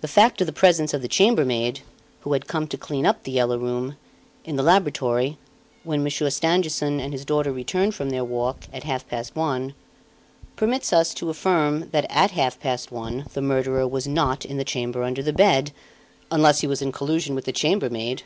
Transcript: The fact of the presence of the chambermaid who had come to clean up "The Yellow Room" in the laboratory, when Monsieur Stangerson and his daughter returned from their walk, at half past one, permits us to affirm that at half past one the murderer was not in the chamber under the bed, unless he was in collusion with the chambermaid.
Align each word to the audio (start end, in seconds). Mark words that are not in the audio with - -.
The 0.00 0.08
fact 0.08 0.40
of 0.40 0.48
the 0.48 0.52
presence 0.52 0.92
of 0.92 1.00
the 1.00 1.06
chambermaid 1.06 1.78
who 2.22 2.32
had 2.32 2.48
come 2.48 2.66
to 2.66 2.76
clean 2.76 3.06
up 3.06 3.22
"The 3.22 3.30
Yellow 3.30 3.56
Room" 3.56 3.94
in 4.44 4.56
the 4.56 4.64
laboratory, 4.64 5.38
when 5.84 6.02
Monsieur 6.02 6.28
Stangerson 6.28 6.98
and 6.98 7.12
his 7.12 7.24
daughter 7.24 7.52
returned 7.52 7.94
from 7.94 8.10
their 8.10 8.24
walk, 8.24 8.64
at 8.72 8.82
half 8.82 9.06
past 9.06 9.36
one, 9.36 9.74
permits 10.56 10.92
us 10.92 11.14
to 11.14 11.30
affirm 11.30 11.90
that 11.90 12.04
at 12.10 12.32
half 12.32 12.58
past 12.58 12.90
one 12.90 13.26
the 13.32 13.42
murderer 13.42 13.86
was 13.86 14.08
not 14.08 14.44
in 14.44 14.56
the 14.56 14.64
chamber 14.64 15.04
under 15.04 15.22
the 15.22 15.32
bed, 15.32 15.70
unless 16.32 16.62
he 16.62 16.66
was 16.66 16.82
in 16.82 16.90
collusion 16.90 17.36
with 17.36 17.44
the 17.44 17.52
chambermaid. 17.52 18.24